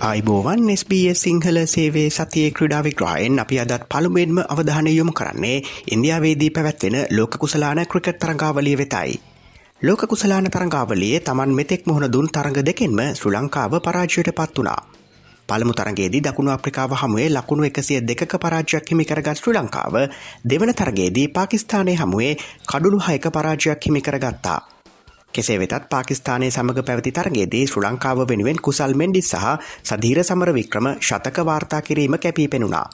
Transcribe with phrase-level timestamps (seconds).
[0.00, 0.08] විග්‍රහය.
[0.10, 6.96] අයිබෝවන් SBS සිංහල සේවේ සතියේ ක්‍රඩා විග්‍රහයෙන් අපි අදත් පළුමෙන්ම අවධානය යොමු කරන්නේ ඉන්දියාවේදී පැවැත්වෙන
[7.10, 9.20] ලෝක කුසලාන ක්‍රිකට් තරංගාවලිය වෙතයි.
[9.82, 14.80] ලෝක කුසලාන තරංගාවලියේ තමන් මෙතෙක් මුහුණ දුන් තරඟ දෙකෙන්ම ශ්‍ර ලංකාව පරාජයට පත් වනා.
[15.48, 19.94] පළමු තරගේදී දකුණු අප්‍රිකාව හමුවේ ලකුණු එකසිය දෙක පරාජයක් හිමි කරගත් ශ්‍ර ලංකාව
[20.44, 22.34] දෙවන තරගේදී පාකිස්ානය හමුවේ
[22.66, 24.79] කඩුළු හයක පරාජයක් හිමි කරගත්තා.
[25.34, 29.44] කෙසේ වෙතත් පාකිස්ානය සමඟ පැවති තරගේදී ශ්‍ර ලංකාව වෙනුවෙන් කුසල් මෙන්ඩි සහ
[29.84, 32.86] සධීර සමර වික්‍රම ශතක වාර්තා කිරීම කැපී පෙනුණා.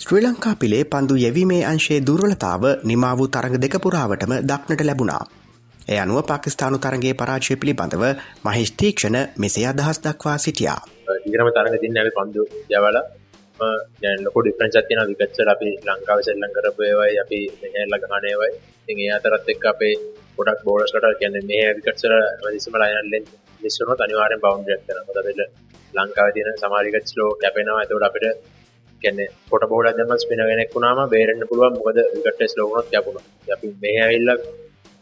[0.00, 5.22] ශ්‍රී ලංකා පිළේ පන්දු යැවීමේ අංශයේ දුර්වලතාව නිමා වූ තරඟ දෙක පුරාවටම දක්නට ලැබුණා.
[5.88, 8.04] එය අනුව පාකිස්ානු තරගේ පරාජය පිළිබඳව
[8.44, 10.80] මහිෂ්තීක්ෂණ මෙසේ අදහස් දක්වා සිටියා.
[11.26, 12.98] ඊරම තරග තින්න ඇ පන්දු යවල
[14.24, 18.50] ලොක ඩිෆරන්ස් තින විකච්චල අපි ලංකාව සෙල්ලං කරපයවයි අපි මෙහැල්ල ගහනයවයි
[18.86, 19.94] තින් ඒ අතරත් එක් අපේ
[20.38, 22.12] ගොඩක් බෝලස්කට කියන්න මේ විකටසර
[22.48, 23.24] දිසම ලයිනල්ලෙන්
[23.62, 25.40] විස්සුනොත් අනිවාරෙන් බවන්ඩක් කරන ොදවෙල
[25.94, 27.78] ලංකාව තින සමාරිකත් ලෝ කැපෙනවා.
[27.80, 28.26] ඇතවට අපිට
[29.02, 31.78] කියන්නේ පොට බෝඩ දම ස්පිනගෙනෙක් වුණාම බේරෙන්න්න පුළුවන්.
[31.78, 33.18] මොකද විකටස් ලෝනොත් යපුණ
[33.48, 34.30] අපි මේ ඇල්ල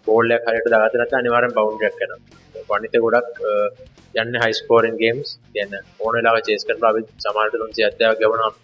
[0.06, 2.12] බෝල්ලයක් හරිට දාතනත අනිවාරෙන් බවන්ඩක් කන
[2.68, 3.40] පනිත ගොඩක්
[4.14, 8.54] යන්න හයිස්කෝරන් ගේම්ස් කියන්න ඕනලා චේස්කට අපි සමාර්ටලුන් අධ්‍යා ගවනම්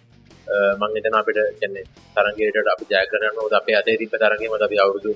[0.81, 5.11] මංගතන අපිට කියන්නේ තරගේට අපි ජයකරන ොද අපේ අතේ රිප තරගේ මත අපි අවුරුදු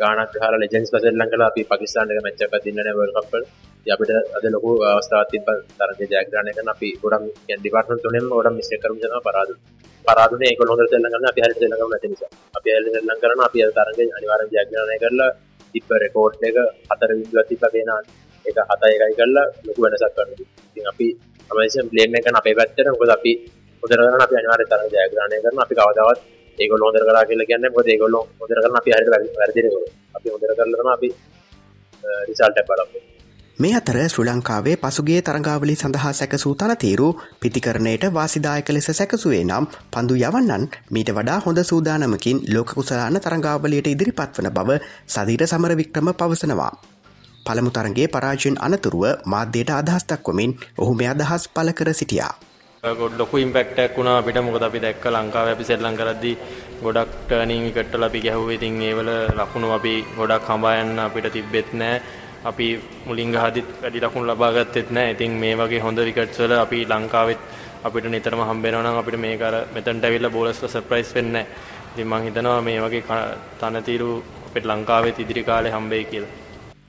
[0.00, 3.42] ගානක් හල ලෙජන්ස් පසෙල්ලං කලා අපි පකිස්ානක මච්චක දින්නන වල්කපල්
[3.86, 5.42] අපිට අද ලොකු අවස්ථාතින්
[5.78, 9.50] තරග ජයග්‍රණයක අපි ගොඩම් ඩිපර්ටන් තුනෙන් ොඩම් මිස කරු ජන පරාද
[10.04, 10.40] පරාදුන.
[10.42, 12.30] ඒක නොද සෙල්ලගන්න අපි හරි සෙල්ලගම නැති නිසා.
[12.54, 15.30] අපි හරි සෙල්ලම් කරන අපි තරග අනිවාර්ය ජයග්‍රහණය කරලා
[15.74, 16.56] තිප්ප රෙකෝඩ් එක
[16.90, 17.90] හතර විදුව තිපගෙන
[18.44, 20.30] එක හත එකයි කරලා ලොකු වෙනසක් කරන
[20.66, 21.06] ඉතින් අපි
[21.50, 22.88] අමසම් ප්ලේන් එක අපේ පැත්තට.
[22.92, 23.32] මොකද අපි
[23.82, 26.20] හොදරගන්න අපි අනිවාර්ය තරග ජයග්‍රහණය කරන අපි කවදාවත්
[26.58, 30.56] ඒගොල්ලෝ හොඳට කරා කියලා කියන්නේ මොකද ඒගොල්ලෝ හොඳට කරන අපි හරියට වැරදිද ඒගොල්ලෝ අපි හොඳට
[30.56, 31.08] කරලා තමයි අපි
[32.28, 33.08] රිසල්ට් එක බලමු
[33.58, 37.08] මේ අතර ශ්‍ර ලංකාවේ පසුගේ තරඟාවලි සඳහා සැකසූ තනතීරු
[37.40, 44.38] පිතිකරණයට වාසිදායක ලෙස සැකසුවේ නම් පන්දු යවන්නන් මීට වඩා හොඳ සූදානමකින් ලෝක කුසලාන තරඟාවලියට ඉදිරිපත්
[44.38, 46.72] වන බව සදීර සමර වික්‍රම පවසනවා.
[47.46, 52.32] පළමු තරගේ පරාජයෙන් අනතුරුව මාධ්‍යයට අදහස්තක්වමින් ඔහු මේ අදහස් පල කර සිටියා.
[52.82, 54.18] ගොඩ ලොකු ඉම්පැක්ටක් වුණා.
[54.18, 56.38] අපිට මොකද අපි දැක්ක ලංකාවේ අපි සෙල්ලම් කරද්දී
[56.82, 58.54] ගොඩක් ටර්නින් විකට්ටල අපි ගැහුවේ.
[58.54, 62.02] ඉතින් ඒවල ලකුණු අපි ගොඩක් හඹා යන්න අපිට තිබෙත් නැහැ
[62.44, 62.66] අපි
[63.06, 67.40] මුලින් ගහදිත් වැඩි ලකුණු ලබා ගත්තෙත් නැහැ ඉතින් මේ වගේ හොඳ විකට්ස් වල අපි ලංකාවෙත්
[67.84, 72.06] අපිට නිතරම හම්බ වෙනවා නම් අපිට මේක අර මෙතනට ඇවිල්ලා බෝලර්ස්ලා සර්ප්‍රයිස් වෙන්නේ නැහැ ඉතින්
[72.06, 73.02] මම හිතනවා මේ වගේ
[73.60, 74.10] තනතිරු
[74.46, 76.30] අපිට ලංකාවෙත් ඉදිරි කාලේ හම්බෙයි කියලා.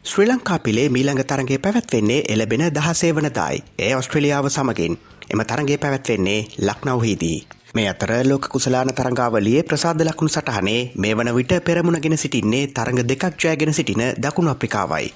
[0.04, 3.64] ශ්‍රී ලංකා පිළේ මීළඟ තරගේ පැවැත්වෙන්නේ එලබෙන දහසේ වනදායි.
[3.80, 5.00] ඒ ඔස්ට්‍රලියාව සමගින්.
[5.30, 7.38] එම තරගේ පැවැත්වෙන්නේ ලක්නවහිදී.
[7.76, 13.24] මේ අතර ලෝක කුසලාන තරංගාවලියේ ප්‍රසාද ලකුණු සටහනේ මේ වන විට පෙරමුණගෙන සිටින්නේ තරඟ දෙකක්
[13.40, 15.14] ජයගෙන සිටින දකුණු අප්‍රිකාවයි.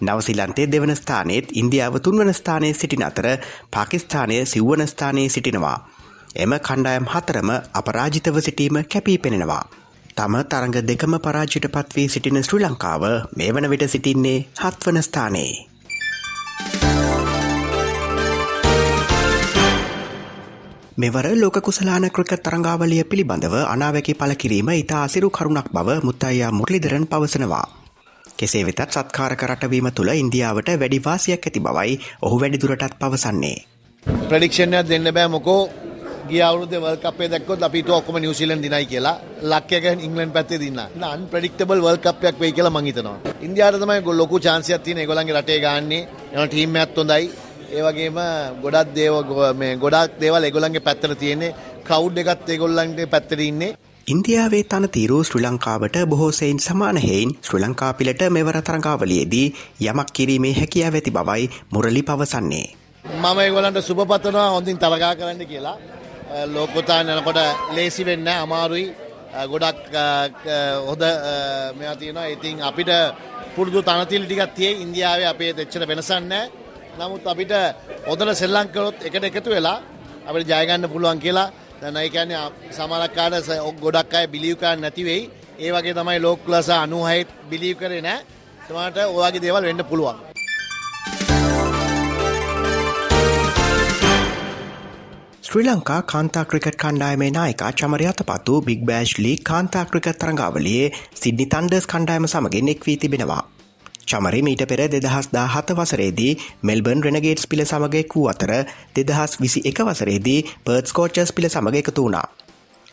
[0.00, 3.26] නවසිලන්තේ දෙවන ස්ථානයේත් ඉන්දියාව තුන්වන ස්ථානයේ සිටින අතර
[3.70, 5.78] පාකිස්ථානය සිව්වන ස්ථානයේ සිටිනවා.
[6.36, 9.64] එම කණ්ඩායම් හතරම අපරාජිතව සිටීම කැපී පෙනෙනවා.
[10.16, 13.02] තම තරඟ දෙකම පරාජිට පත්වී සිටින ශ්‍රී ලංකාව
[13.36, 15.71] මේ වන විට සිටින්නේ හත්වන ස්ථානයේ.
[20.96, 27.06] මෙවර ලෝක කුසලාන ක්‍රිකට් තරංගාවලිය පිළිබඳව අනාවැකි පල කිරීම ඉතා අසිරු කරුණක් බව මුත්තයියා මුරලිදරන්
[27.06, 27.66] පවසනවා.
[28.36, 33.56] කෙසේ වෙතත් සත්කාර කරටවීම තුළ ඉන්දියාවට වැඩි වාසියක් ඇති බවයි ඔහු වැඩිදුරටත් පවසන්නේ.
[34.28, 35.62] ප්‍රඩික්ෂණයක් දෙන්න බෑ මොකෝ
[36.28, 39.16] ගිය අවුරුද්දේ වර්ල්ඩ් කප් එක දැක්කොත් අපි හිතුවා ඔක්කොම නිව්සීලන්ත දිනයි කියලා.
[39.42, 40.82] ලක් එක ඉංග්ලන්ඩ් පැත්තේ දින්න.
[41.08, 43.16] අන්ප්‍රෙඩික්ටබල් වර්ල්ඩ් කප් එකක් වෙයි කියලා මං හිතනවා.
[43.40, 46.02] ඉන්දියාවට තමයි ලොකු chance එකක් තියෙන ඒගොල්ලන්ගේ රටේ ගාන්නේ.
[46.32, 47.30] එනවා ටීම් එකත් හොඳයි.
[47.72, 48.18] ඒ වගේම
[48.62, 49.14] ගොඩක් දේව
[49.54, 51.54] මේ ගොඩක් දේවල් ඒගොල්ලන්ගේ පැත්තට තියෙන්නේ
[51.84, 53.72] කවුඩ් එකත් ඒගොල්ලන්ගේ පැත්තට ඉන්නේ
[54.06, 59.46] ඉන්දියාවේ තන තීරු ශ්‍රී ලංකාවට බොහෝසයින් සමාන හෙයින් ශ්‍රී ලංකා පිළට මෙවර තරඟාවලියේදී
[59.84, 62.66] යමක් කිරීමේ හැකියාව ඇති බවයි මුරලි පවසන්නේ.
[63.14, 65.76] මම ඒගොල්ලන්ට සුබපතනවා හොඳින් තරගා කරන්න කියලා.
[66.46, 67.40] ලෝකෝතා යනකොට
[67.70, 68.86] ලේසි වෙන්න අමාරුයි
[69.46, 69.94] ගොඩක්
[70.86, 71.04] හොඳ
[71.74, 72.26] මෙයා තියෙනවා.
[72.28, 72.90] ඉතින් අපිට
[73.54, 76.61] පුරුදු තනතිල් ටිකක් තියෙයි ඉන්දියාවේ අපේ දෙච්චර වෙනසක් නැහැ.
[76.98, 77.52] නමුත් අපිට
[78.06, 79.78] හොඳට සෙල්ලම් කළොත් එකට එකතු වෙලා
[80.28, 81.48] අපිට ජය ගන්න පුළුවන් කියලා
[81.80, 83.48] දැන් ඒ කියන්නේ සමහරක් කාට
[83.80, 85.22] ගොඩක් අය බිලීව් කරන්නේ නැති වෙයි.
[85.58, 88.26] ඒ වගේ තමයි ලෝක ක්ලාස 96 බිලීව් කරේ නැහැ.
[88.66, 90.18] සමහරට ඔයගේ දේවල් වෙන්න පුළුවන්.
[95.44, 100.92] ශ්‍රී ලංකා කාන්තා ක්‍රිකට් කණ්ඩායමේ නායක චමරය අතපතු බිග් බෑෂ් ලී කාන්තා ක්‍රිකට් තරඟාවලියේ
[101.22, 103.42] සිද්නි තන්ඩර්ස් කණ්ඩායම සමගින් එක් වී තිබෙනවා.
[104.06, 106.32] චමරි මීට පෙර දෙදහස් දා හත වසරේදී
[106.62, 108.52] මෙල්බර්න් රෙනගේට්ස් පිළ සමගෙක් වූ අතර
[108.94, 112.26] දෙදහස් විසි එක වසරේදී පර්ත් කෝචස් පිළ සමග එකතු වුණා.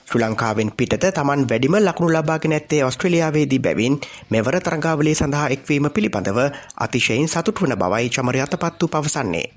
[0.08, 3.96] ශ්‍රී ලංකාවෙන් පිටත තමන් වැඩිම ලකුණු ලබාගෙන ඇත්තේ ඔස්ට්‍රලියාවේදී බැවින්
[4.30, 6.40] මෙවර තරඟාවලේ සඳහා එක්වීම පිළිබඳව
[6.78, 9.48] අතිශයින් සතුට වන බවයි චමරයත පත්තු පවසන්නේ.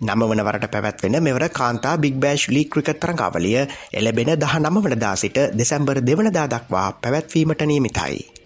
[0.00, 5.38] නම වනවරට පැවැත්වෙන මෙවර කාන්තා බික් බෑෂ් ලී ක්‍රිකත් තරඟාවලිය එලබෙන දහ නම වනදා සිට
[5.54, 8.37] දෙසැම්බර් දෙවනදා දක්වා පැවැත්වීමට නියමිතයි.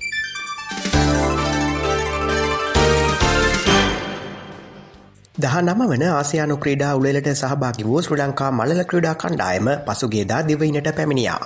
[5.35, 10.89] දහ නම වන ආසියානු ක්‍රීඩා උලෙලට සහභාගි වූ ශ්‍රී ලංකා මල්ල ක්‍රීඩා කණ්ඩායම පසුගේදා දිවයිනට
[10.97, 11.39] පැමිණියා.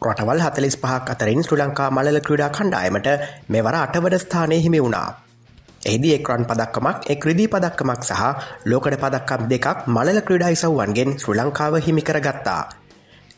[0.00, 3.08] රොටවල් හතලිස් පහක් අතරින් ශ්‍රී ලංකා මල්ල ක්‍රීඩා කණ්ඩායමට
[3.48, 5.08] මෙවර අටවඩ ස්ථානය හිමි වුණා.
[5.82, 8.22] එහිදී එක්රන් පදක්කමක් එක් රිදී පදක්කමක් සහ
[8.64, 12.62] ලෝකඩ පදක්කම් දෙකක් මලල ක්‍රඩා ඉසව්වන්ගෙන් ශ්‍රී ලංකාව හිමිකර ගත්තා.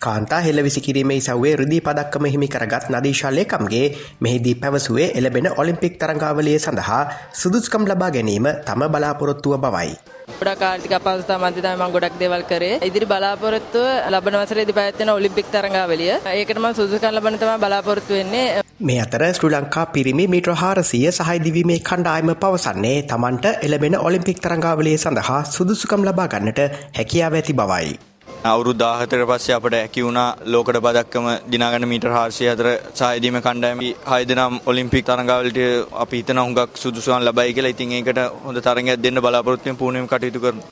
[0.01, 3.87] කාන්තා හෙල විසි කිරීමේ සවේ රිදී පදක්කම හිමි කරගත් නදීශාලයකම්ගේ
[4.21, 7.01] මෙහිදී පැවසුවේ එලබෙන ඔලිම්පික් තරංගාවලිය සඳහා
[7.35, 9.91] සුදුස්කම් ලබා ගැනීම තම බලාපොරොත්තුව බවයි.
[10.39, 12.79] ගොඩක් ආර්ථික අපහසුතා මැද තමයි මම ගොඩක් දේවල් කරේ.
[12.83, 16.13] ඉදිරි බලාපොරොත්තුව ලබන වසරේදී පැවැත්වෙන ඔලිම්පික් තරඟාවලිය.
[16.33, 18.63] ඒකට මම සුදුසුකම් ලබන තමයි බලාපොරොත්තු වෙන්නේ.
[18.81, 24.95] මේ අතර ශ්‍රී ලංකා පිරිමි මීට්‍ර 400 සහාය දිවීමේ කණ්ඩායම පවසන්නේ තමන්ට එළබෙන ඔලිම්පික් තරඟාවලිය
[24.99, 26.63] සඳහා සුදුසුකම් ලබා ගන්නට
[26.93, 27.99] හැකියාව ඇති බවයි.
[28.41, 34.49] අවුරුදු 17කට පස්සේ අපට හැකි වුණා ලෝකඩ පදක්කම දිනාගන්න මීටර් 404 සායදීම කණ්ඩායම 6 දෙනා
[34.67, 35.59] ඔලිම්පික් තරඟවලට
[35.97, 37.73] අපි හිතන හුඟක් සුදුසුකම් ලබයි කියලා.
[37.75, 40.71] ඉතින් ඒකට හොඳ තරඟයක් දෙන්න බලාපොරොත්තු වෙන පුණ්‍යම කටයුතු කරනවා.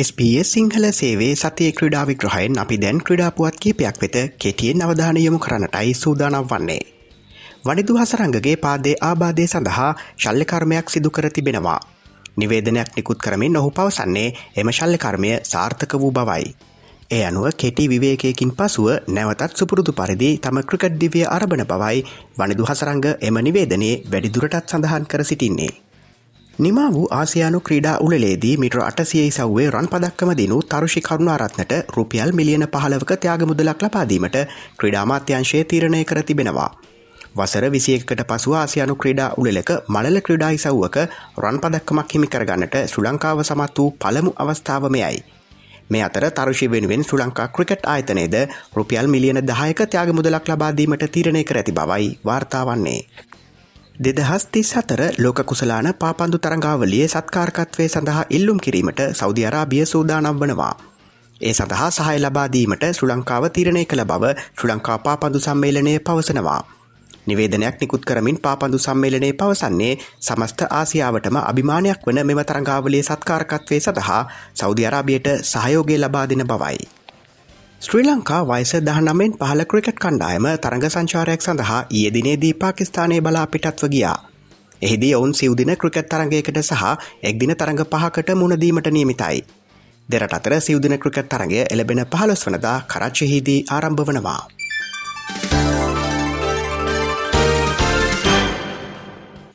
[0.00, 5.94] SBS සිංහල සේවේ සතිය ක්‍රඩා විග්‍රහයෙන් අපි දැන් ක්‍රඩාපුවත් කීපයක් වෙත කෙටියෙන් අවධානය යොමු කරන්නටයි
[5.96, 6.82] සූදානම් වන්නේ.
[7.64, 11.78] වනිදු හසරංගගේ පාදේ ආබාධය සඳහා ශල්්‍යකර්මයක් සිදු කර තිබෙනවා.
[12.38, 16.54] නිවේදනයක් නිකුත් කරමින් ඔහු පවසන්නේ එම ශල්්‍යකර්මය සාර්ථක වූ බවයි.
[17.10, 22.02] ඒ අනුව කෙටි විවේකයකින් පසුව නැවතත් සුපුරුදු පරිදි තම ක්‍රිකට් දිවිය අරබන බවයි
[22.36, 25.70] වනිදු හසරංග එම නිවේදනයේ වැඩිදුරටත් සඳහන් කර සිටින්නේ.
[26.58, 32.66] නිමා වූ ආසියානු ක්‍රීඩා උලේදී මිට්‍ර අටසියයි සව්වේ රන් පදක්කම දිනු තරුෂි කරුණාරත්නට රුපියල් මිලියන
[32.68, 34.38] පහලවක ත්‍යාග මුදලක් ලපාදීමට
[34.76, 36.70] ක්‍රඩාමාත්‍යංශය තීරණය කර තිබෙනවා.
[37.36, 40.96] වසර විසියකට පසු ආසියානු ක්‍රඩා උලෙක මලල ක්‍රඩා ඉසව්වක
[41.38, 45.18] රන් පදක්කමක් හිමි කරගන්නට සුලංකාව සමත් වූ පළමු අවස්ථාවමයයි.
[45.90, 48.36] මේ අතර තරුෂි වෙනුවෙන් ශ්‍රී ලංකා ක්‍රිකට් ආයතනයේද
[48.74, 53.00] රුපියල් මිලියන දහයක ත්‍යාග මුදලක් ලබාදීමට තීරණය කර ඇති බවයි වාර්තාවන්නේ.
[53.98, 60.74] දෙදහස් තිස් හතර ලෝක කුසලාන පාපන්දු තරංගාවලිය සත්කාරකත්වය සඳහා ඉල්ලුම් කිරීමට සෞදි අරාබිය සූදානම් වනවා.
[61.40, 66.77] ඒ සඳහා සහය ලබාදීමට ශ්‍රී ලංකාව තීරණය කළ බව ශ්‍රී ලංකා පාපන්දු සම්මේලනය පවසනවා.
[67.28, 74.22] නිවේදනයක් නිකුත් කරමින් පාපන්දු සම්මේලනයේ පවසන්නේ සමස්ත ආසියාවටම අභිමානයක් වන මෙම තරංගාවලිය සත්කාරකත්වය සඳහා
[74.54, 76.78] සෞදි අරාබියට සහයෝගය ලබා දෙන බවයි.
[77.82, 84.16] ශ්‍රී ලංකා වයිස දහනමෙන් පහල ක්‍රිකට් කණ්ඩායම තරඟ සංචාරයක් සඳහා ඊයදිනේදී පාකිස්ථානය බලා පිටත්ව ගියා.
[84.82, 86.84] එහිදී ඔවුන් සිව්දින ක්‍රිකට් තරගයකට සහ
[87.22, 89.38] එක්දින තරඟ පහකට මුණදීමට නියමිතයි.
[90.08, 94.57] දෙරට අතර සිව්දින ක්‍රිකට් තරගය එලබෙන පහලොස් වනදා කරච්චහිදී ආරම්භ වනවා.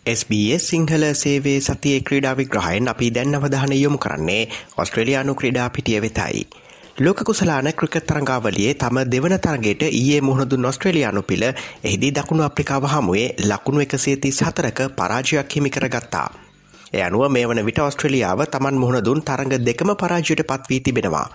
[0.05, 4.41] SBS සිංහල සේවේ සතියේ ක්‍රීඩා විග්‍රහයෙන් අපි දැන් අවධානය යොමු කරන්නේ
[4.77, 6.41] ඔස්ට්‍රේලියානු ක්‍රීඩා පිටිය වෙතයි.
[6.99, 11.45] ලෝක කුසලාන ක්‍රිකට් තරංගාවලියේ තම දෙවන තරගයට ඊයේ මුහුණදුන් ඔස්ට්‍රේලියානු පිළ
[11.83, 16.27] එහිදී දකුණු අප්‍රිකාව හමුවේ ලකුණු එකසේ තිස් හතරක පරාජයක් හිමිකර ගත්තා.
[16.93, 21.27] එය අනුව මේ වන විට ඔස්ට්‍රලියාව තමන් මුහුණදුන් තරඟ දෙකම පරාජයට පත්වී තිබෙනවා.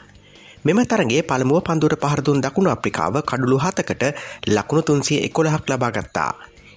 [0.65, 4.07] මෙම තරගේ පළමුුව පන්දුර පහරදුන් දකුණු අප්‍රිකාව කඩුළු හතකට
[4.49, 6.31] ලකුණු තුන්සිය එකොළහක් ලබාගත්තා.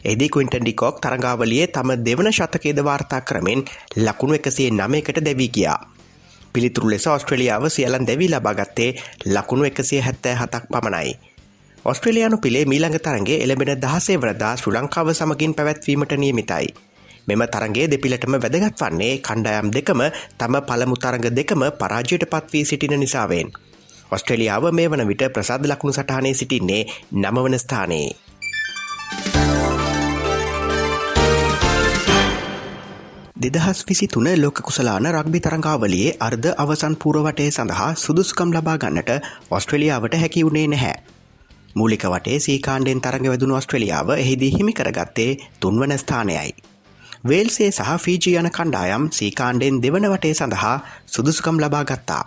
[0.05, 3.65] එදි කුයින්ටන්ඩිකෝක් තරංගාවලියේ තම දෙවන ශතකේද වාර්තා කරමින්
[3.97, 5.79] ලකුණු එකසේ නමයකට දැවී ගියා.
[6.53, 8.95] පිළිතුරු ලෙස ඔස්ට්‍රලියාව සියලන් දැවී ලබාගත්තේ
[9.27, 11.17] ලකුණු එකසිය හැත්තෑ හතක් පමණයි.
[11.85, 16.73] ඔස්ට්‍රලයානු පිළේ මීළඟ තරගේ එළබෙන දහසේ වරදා ශ්‍රී ලංකාව සමගින් පැවැත්වීමට නියමිතයි.
[17.27, 20.01] මෙම තරගේ දෙපිලටම වැදගත් වන්නේ කණ්ඩායම් දෙකම
[20.37, 23.53] තම පළමු තරඟ දෙකම පරාජයට පත්වී සිටින නිසාවෙන්.
[24.11, 28.09] ඔස්ට්‍රලියාව මේ වන විට ප්‍රසාද ලකුණු සටහනේ සිටින්නේ නමවන ස්ථානයේ.
[33.43, 39.11] දෙදහස් විසි තුන ලෝක කුසලාන රක්බි තරංගාවලියේ අර්ධ අවසන් පූරවටය සඳහා සුදුස්කම් ලබා ගන්නට
[39.51, 40.95] ඔස්ට්‍රලියාවට හැකි වුණේ නැහැ.
[41.75, 45.29] මූලික වටේ සීකාණ්ඩෙන් තරඟ වැදුණු ඔස්ට්‍රලියාව එහිදී හිමි කරගත්තේ
[45.59, 46.51] තුන්වන ස්ථානයයි.
[47.25, 50.75] වේල්සේ සහ ෆීජි යන කණ්ඩායම් සීකාණ්ඩෙන් දෙවන වටේ සඳහා
[51.07, 52.23] සුදුසුකම් ලබා ගත්තා.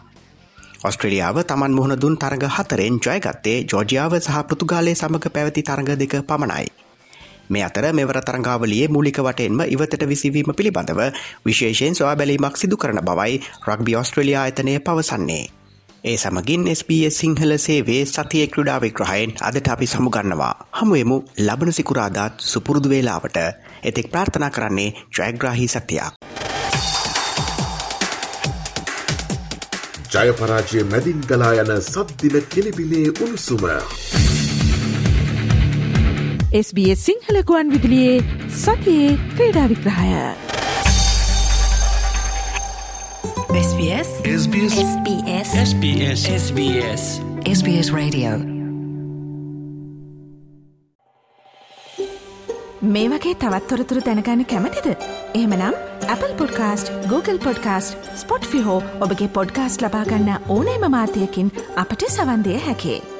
[0.84, 6.66] ඔස්ට්‍රලියාව තමන් මුහුණ දුන් තරඟ හතරෙන් ජයගත්තේ ජෝජියාව සහ පෘතුගාලය සමඟ පැවති තරඟ දෙක පමණයි.
[7.48, 11.00] මේ අතර මෙවර තරංගාවලියේ මූලික වටෙන්ම ඉවතට විසිවීම පිළිබඳව
[11.46, 15.44] විශේෂයෙන් සොයා බැලීමක් සිදු කරන බවයි රක්බි ඔස්ට්‍රලයා අයතනය පවසන්නේ.
[16.04, 20.54] ඒ සමගින් SBS සිංහල සේවේ සතිය ක්‍රඩා විග්‍රහයෙන් අදට අපි සමුගන්නවා.
[20.74, 23.38] හමුවමු ලබන සිකුරාදාත් සුපුරුදු වේලාවට
[23.82, 26.14] එතෙක් ප්‍රාර්ථනා කරන්නේ ජයග්‍රාහි සත්‍යයක්.
[30.14, 33.64] ජයපරාජය මැදින් ගලා යන සබ්දින කෙලිබිලේ උණුසුම.
[36.54, 38.18] SBS සිංහලකුවන් විදිලියේ
[38.56, 40.10] සතියේ ක්‍රීඩා විග්‍රහය.
[43.60, 47.06] SBS SBS SBS SBS SBS
[47.54, 48.30] SBS Radio
[52.82, 54.86] මේ වගේ තවත්තොරතුරු දැනගන්න කැමතිද.
[55.34, 55.74] එහෙමනම්
[56.08, 58.12] Apple podcast Google podcast
[58.46, 63.13] Spotify ඔබගේ පොඩ්කාස්ට් ලබාගන්න ඕනෑම මාතයකින් අපට සවන්දය හැකේ.